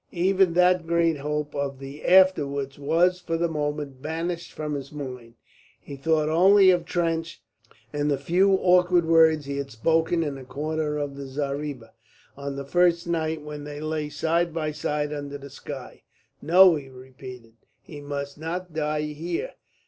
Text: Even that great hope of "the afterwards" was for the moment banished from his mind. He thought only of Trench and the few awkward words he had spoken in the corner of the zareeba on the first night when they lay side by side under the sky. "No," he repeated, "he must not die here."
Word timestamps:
Even 0.13 0.53
that 0.53 0.87
great 0.87 1.17
hope 1.19 1.53
of 1.53 1.77
"the 1.77 2.03
afterwards" 2.03 2.79
was 2.79 3.19
for 3.19 3.37
the 3.37 3.47
moment 3.47 4.01
banished 4.01 4.51
from 4.51 4.73
his 4.73 4.91
mind. 4.91 5.35
He 5.79 5.95
thought 5.95 6.27
only 6.27 6.71
of 6.71 6.85
Trench 6.85 7.43
and 7.93 8.09
the 8.09 8.17
few 8.17 8.53
awkward 8.55 9.05
words 9.05 9.45
he 9.45 9.57
had 9.57 9.69
spoken 9.69 10.23
in 10.23 10.33
the 10.33 10.43
corner 10.43 10.97
of 10.97 11.17
the 11.17 11.27
zareeba 11.27 11.93
on 12.35 12.55
the 12.55 12.65
first 12.65 13.05
night 13.05 13.43
when 13.43 13.63
they 13.63 13.79
lay 13.79 14.09
side 14.09 14.51
by 14.55 14.71
side 14.71 15.13
under 15.13 15.37
the 15.37 15.51
sky. 15.51 16.01
"No," 16.41 16.73
he 16.73 16.89
repeated, 16.89 17.53
"he 17.83 18.01
must 18.01 18.39
not 18.39 18.73
die 18.73 19.01
here." 19.01 19.51